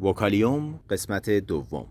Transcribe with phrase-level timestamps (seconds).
[0.00, 1.86] وکالیوم قسمت دوم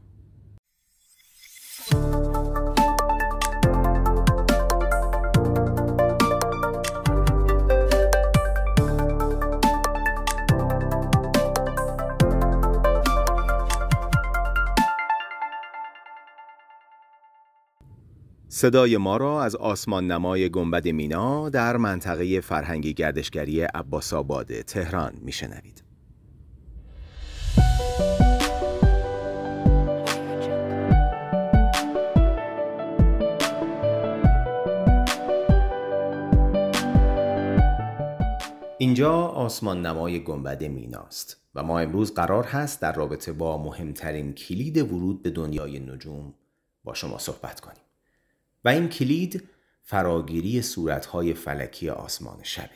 [18.50, 25.14] صدای ما را از آسمان نمای گنبد مینا در منطقه فرهنگی گردشگری عباس آباد تهران
[25.22, 25.87] میشنوید.
[38.80, 44.78] اینجا آسمان نمای گنبد میناست و ما امروز قرار هست در رابطه با مهمترین کلید
[44.78, 46.34] ورود به دنیای نجوم
[46.84, 47.82] با شما صحبت کنیم.
[48.66, 49.44] و این کلید
[49.84, 52.70] فراگیری صورتهای فلکی آسمان شبه.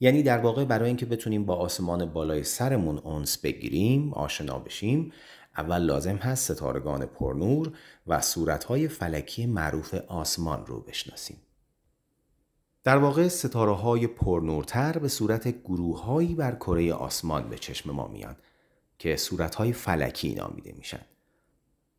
[0.00, 5.12] یعنی در واقع برای اینکه بتونیم با آسمان بالای سرمون اونس بگیریم آشنا بشیم
[5.56, 7.72] اول لازم هست ستارگان پرنور
[8.06, 11.36] و صورتهای فلکی معروف آسمان رو بشناسیم.
[12.88, 18.36] در واقع ستاره های پرنورتر به صورت گروههایی بر کره آسمان به چشم ما میان
[18.98, 21.00] که صورت های فلکی نامیده میشن.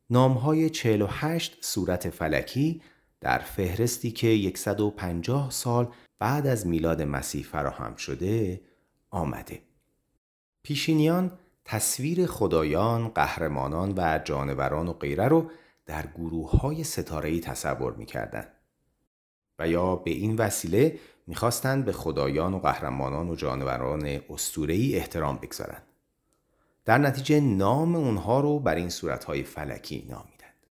[0.10, 2.82] نام های 48 صورت فلکی
[3.22, 5.88] در فهرستی که 150 سال
[6.20, 8.62] بعد از میلاد مسیح فراهم شده
[9.10, 9.62] آمده.
[10.64, 11.32] پیشینیان
[11.66, 15.52] تصویر خدایان، قهرمانان و جانوران و غیره رو
[15.86, 18.59] در گروه های ستارهی تصور می‌کردند.
[19.60, 25.84] و یا به این وسیله می‌خواستند به خدایان و قهرمانان و جانوران اسطوره‌ای احترام بگذارند.
[26.86, 30.66] در نتیجه نام اونها رو بر این صورتهای فلکی نامیدند.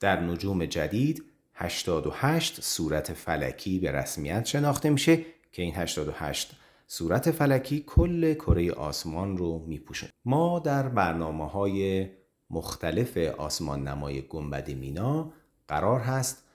[0.00, 5.16] در نجوم جدید 88 صورت فلکی به رسمیت شناخته میشه
[5.52, 6.52] که این 88
[6.86, 10.08] صورت فلکی کل کره آسمان رو میپوشن.
[10.24, 12.08] ما در برنامه های
[12.50, 15.32] مختلف آسمان نمای گنبد مینا
[15.68, 16.45] قرار هست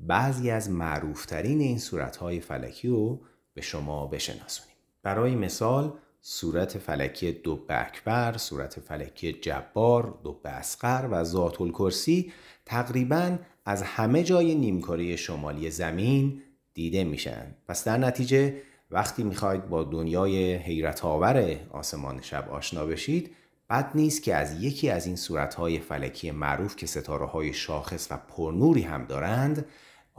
[0.00, 3.20] بعضی از معروفترین این صورتهای فلکی رو
[3.54, 4.76] به شما بشناسونیم.
[5.02, 12.32] برای مثال صورت فلکی دو اکبر، صورت فلکی جبار، دو اسقر و ذات الکرسی
[12.66, 16.42] تقریبا از همه جای نیمکره شمالی زمین
[16.74, 17.54] دیده میشن.
[17.68, 18.54] پس در نتیجه
[18.90, 23.30] وقتی می‌خواید با دنیای حیرت آور آسمان شب آشنا بشید
[23.70, 28.16] بد نیست که از یکی از این صورتهای فلکی معروف که ستاره های شاخص و
[28.16, 29.66] پرنوری هم دارند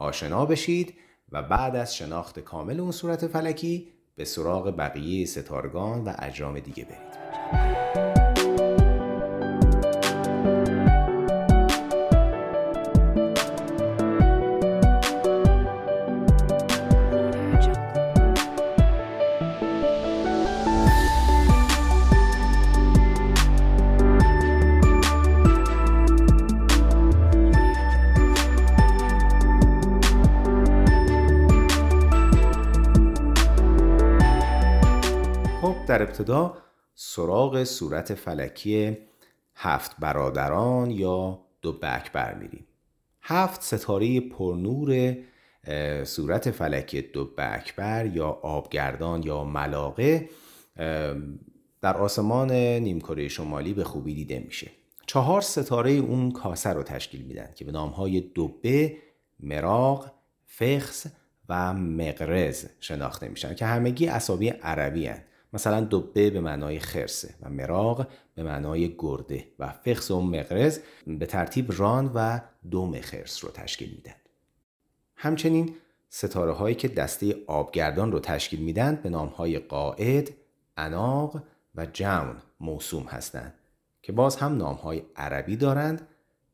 [0.02, 0.94] آشنا بشید
[1.32, 6.84] و بعد از شناخت کامل اون صورت فلکی به سراغ بقیه ستارگان و اجرام دیگه
[6.84, 8.21] برید.
[35.62, 36.56] در ابتدا
[36.94, 38.96] سراغ صورت فلکی
[39.54, 42.66] هفت برادران یا دو بکبر میریم
[43.22, 45.16] هفت ستاره پرنور
[46.04, 50.28] صورت فلکی دو بکبر یا آبگردان یا ملاقه
[51.80, 54.70] در آسمان نیمکره شمالی به خوبی دیده میشه
[55.06, 58.96] چهار ستاره اون کاسه رو تشکیل میدن که به نامهای دوبه،
[59.40, 60.10] مراغ،
[60.46, 61.06] فخس
[61.48, 65.22] و مقرز شناخته میشن که همگی اصابی عربی هن.
[65.52, 71.26] مثلا دبه به معنای خرسه و مراغ به معنای گرده و فخس و مقرز به
[71.26, 72.40] ترتیب ران و
[72.70, 74.14] دوم خرس رو تشکیل میدن.
[75.16, 75.74] همچنین
[76.08, 80.30] ستاره هایی که دسته آبگردان رو تشکیل میدن به نام های قاعد،
[80.76, 81.42] اناق
[81.74, 83.54] و جون موسوم هستند
[84.02, 86.08] که باز هم نام های عربی دارند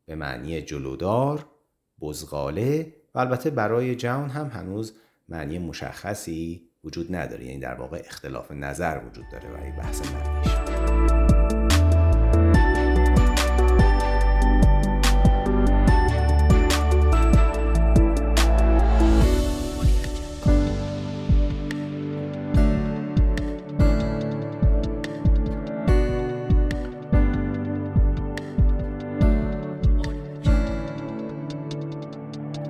[0.06, 1.47] به معنی جلودار،
[2.00, 4.94] بزغاله و البته برای جون هم هنوز
[5.28, 7.44] معنی مشخصی وجود نداره.
[7.44, 10.48] یعنی در واقع اختلاف نظر وجود داره برای بحث معنیش.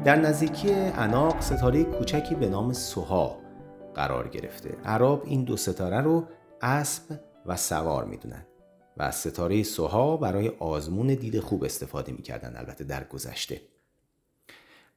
[0.04, 3.47] در نزدیکی اناق ستاره کوچکی به نام سوها
[3.98, 4.76] قرار گرفته.
[4.84, 6.24] عرب این دو ستاره رو
[6.62, 8.46] اسب و سوار می‌دونن
[8.96, 13.60] و از ستاره سوها برای آزمون دید خوب استفاده می‌کردن البته در گذشته.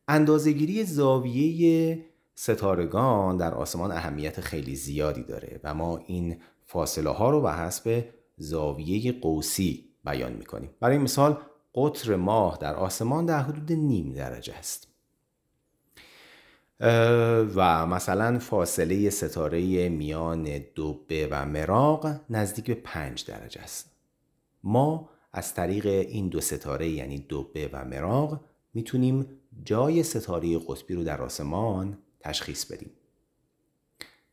[0.07, 2.05] اندازهگیری زاویه
[2.35, 8.05] ستارگان در آسمان اهمیت خیلی زیادی داره و ما این فاصله ها رو به حسب
[8.37, 10.69] زاویه قوسی بیان می‌کنیم.
[10.79, 11.37] برای مثال
[11.75, 14.90] قطر ماه در آسمان در حدود نیم درجه است.
[17.55, 23.91] و مثلا فاصله ستاره میان دوبه و مراغ نزدیک به پنج درجه است.
[24.63, 28.39] ما از طریق این دو ستاره یعنی دوبه و مراغ
[28.73, 29.27] می‌تونیم
[29.63, 32.91] جای ستاره قطبی رو در آسمان تشخیص بدیم.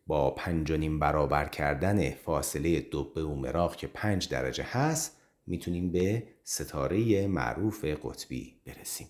[0.06, 5.16] با پنج نیم برابر کردن فاصله دوبه و مراغ که پنج درجه هست
[5.46, 9.06] می‌تونیم به ستاره معروف قطبی برسیم.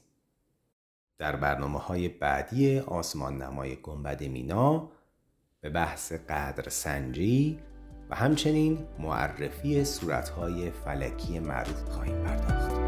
[1.18, 4.88] در برنامه های بعدی آسمان نمای گنبد مینا
[5.60, 7.58] به بحث قدر سنجی
[8.10, 12.87] و همچنین معرفی صورتهای فلکی معروف خواهیم پرداخت.